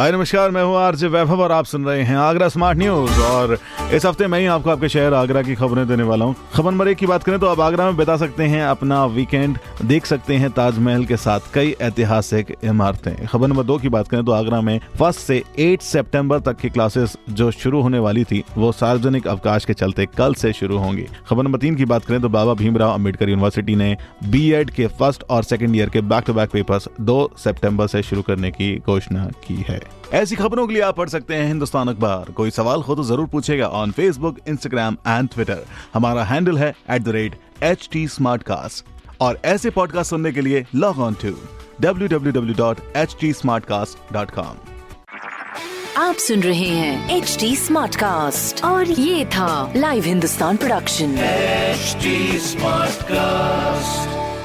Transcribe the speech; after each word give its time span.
हाय, 0.00 0.10
नमस्कार, 0.12 0.50
मैं 0.50 0.62
हूँ 0.64 0.76
आरजे 0.78 1.08
वैभव 1.08 1.40
और 1.42 1.52
आप 1.52 1.64
सुन 1.64 1.84
रहे 1.84 2.02
हैं 2.02 2.16
आगरा 2.16 2.48
स्मार्ट 2.48 2.78
न्यूज़ 2.78 3.18
और 3.20 3.52
इस 3.94 4.04
हफ़्ते 4.06 4.26
मैं 4.26 4.38
ही 4.40 4.46
आपको 4.46 4.70
आपके 4.70 4.88
शहर 4.88 5.14
आगरा 5.14 5.40
की 5.42 5.54
खबरें 5.54 5.86
देने 5.88 6.02
वाला 6.02 6.24
हूँ। 6.24 6.34
खबर 6.54 6.70
नंबर 6.70 6.88
एक 6.88 6.98
की 6.98 7.06
बात 7.06 7.24
करें 7.24 7.38
तो 7.38 7.46
आप 7.46 7.60
आगरा 7.60 7.84
में 7.84 7.96
बिता 7.96 8.16
सकते 8.16 8.44
हैं, 8.44 8.62
अपना 8.64 9.04
वीकेंड 9.06 9.58
देख 9.84 10.06
सकते 10.06 10.34
हैं 10.34 10.50
ताजमहल 10.50 11.04
के 11.04 11.16
साथ 11.16 11.52
कई 11.54 11.74
ऐतिहासिक 11.80 12.54
इमारतें। 12.64 13.26
खबर 13.26 13.48
नंबर 13.48 13.62
दो 13.62 13.76
की 13.78 13.88
बात 13.88 14.08
करें 14.08 14.24
तो 14.24 14.32
आगरा 14.32 14.60
में 14.60 14.78
फ़र्स्ट 14.98 15.20
से 15.20 15.42
एट 15.58 15.82
सेप्टेम्बर 15.82 16.40
तक 16.40 16.56
की 16.56 16.70
क्लासेस 16.70 17.16
जो 17.30 17.50
शुरू 17.50 17.82
होने 17.82 17.98
वाली 17.98 18.24
थी, 18.24 18.42
वो 18.56 18.72
सार्वजनिक 18.72 19.28
अवकाश 19.28 19.64
के 19.64 19.74
चलते 19.74 20.06
कल 20.16 20.34
से 20.34 20.52
शुरू 20.52 20.78
होंगी। 20.78 21.06
खबर 21.28 21.42
नंबर 21.42 21.58
तीन 21.58 21.76
की 21.76 21.84
बात 21.84 22.04
करें 22.04 22.20
तो 22.20 22.28
बाबा 22.30 22.54
भीमराव 22.54 22.94
अंबेडकर 22.94 23.28
यूनिवर्सिटी 23.28 23.74
ने 23.74 23.96
बी 24.24 24.64
के 24.66 24.86
फ़र्स्ट 24.88 25.24
और 25.30 25.42
सेकेंड 25.42 25.76
ईयर 25.76 25.90
के 25.90 26.00
बैक 26.02 26.24
टू 26.26 26.34
बैक 26.34 26.50
पेपर्स 26.50 26.88
दो 27.00 27.30
सेप्टेम्बर 27.44 27.86
से 27.86 28.02
शुरू 28.02 28.22
करने 28.22 28.50
की 28.50 28.76
घोषणा 28.78 29.30
की 29.46 29.64
है। 29.68 29.80
ऐसी 30.12 30.36
खबरों 30.36 30.66
के 30.66 30.74
लिए 30.74 30.82
आप 30.82 30.96
पढ़ 30.96 31.08
सकते 31.08 31.34
हैं 31.34 31.46
हिंदुस्तान 31.46 31.88
अखबार। 31.88 32.32
कोई 32.32 32.50
सवाल 32.50 32.80
हो 32.80 32.94
तो 32.94 33.04
ज़रूर 33.04 33.26
पूछेगा 33.26 33.66
on 33.66 33.90
Facebook 33.90 34.36
Instagram 34.48 34.96
and 35.08 35.28
Twitter 35.28 35.64
हमारा 35.94 36.24
हैंडल 36.24 36.58
है 36.58 36.74
at 36.90 37.02
the 37.02 37.08
rate 37.08 37.34
H 37.62 37.88
T 37.92 38.08
और 39.20 39.38
ऐसे 39.44 39.70
पॉडकास्ट 39.70 40.10
सुनने 40.10 40.32
के 40.32 40.40
लिए 40.40 40.66
लॉग 40.74 40.98
ऑन 40.98 41.16
टू 41.24 41.32
www.htsmartcast.com 41.82 44.54
आप 45.96 46.14
सुन 46.14 46.40
रहे 46.40 46.68
हैं 46.68 47.16
एच 47.16 47.36
टी 47.40 47.56
स्मार्ट 47.56 47.96
कास्ट 47.96 48.64
और 48.64 48.84
ये 48.84 49.26
था 49.26 49.72
live 49.76 50.04
Hindustan 50.04 50.56
production 50.56 51.16
HD 51.80 52.06
Smartcast. 52.46 54.39